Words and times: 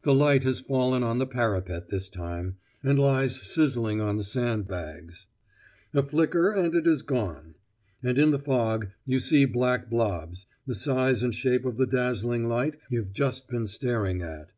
The 0.00 0.14
light 0.14 0.44
has 0.44 0.60
fallen 0.60 1.02
on 1.02 1.18
the 1.18 1.26
parapet 1.26 1.88
this 1.88 2.08
time, 2.08 2.56
and 2.82 2.98
lies 2.98 3.42
sizzling 3.42 4.00
on 4.00 4.16
the 4.16 4.24
sand 4.24 4.66
bags. 4.66 5.26
A 5.92 6.02
flicker, 6.02 6.50
and 6.52 6.74
it 6.74 6.86
is 6.86 7.02
gone; 7.02 7.54
and 8.02 8.16
in 8.18 8.30
the 8.30 8.38
fog 8.38 8.88
you 9.04 9.20
see 9.20 9.44
black 9.44 9.90
blobs, 9.90 10.46
the 10.66 10.74
size 10.74 11.22
and 11.22 11.34
shape 11.34 11.66
of 11.66 11.76
the 11.76 11.86
dazzling 11.86 12.48
light 12.48 12.76
you've 12.88 13.12
just 13.12 13.48
been 13.50 13.66
staring 13.66 14.22
at. 14.22 14.52